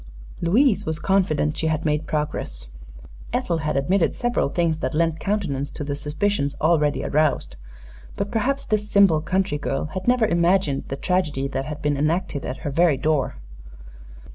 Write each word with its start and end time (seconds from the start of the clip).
Louise 0.41 0.83
was 0.87 0.97
confident 0.97 1.55
she 1.55 1.67
had 1.67 1.85
made 1.85 2.07
progress. 2.07 2.69
Ethel 3.33 3.59
had 3.59 3.77
admitted 3.77 4.15
several 4.15 4.49
things 4.49 4.79
that 4.79 4.95
lent 4.95 5.19
countenance 5.19 5.71
to 5.71 5.83
the 5.83 5.93
suspicions 5.93 6.55
already 6.59 7.03
aroused; 7.05 7.55
but 8.15 8.31
perhaps 8.31 8.65
this 8.65 8.89
simple 8.89 9.21
country 9.21 9.59
girl 9.59 9.85
had 9.93 10.07
never 10.07 10.25
imagined 10.25 10.85
the 10.87 10.95
tragedy 10.95 11.47
that 11.47 11.65
had 11.65 11.83
been 11.83 11.97
enacted 11.97 12.45
at 12.47 12.57
her 12.65 12.71
very 12.71 12.97
door. 12.97 13.35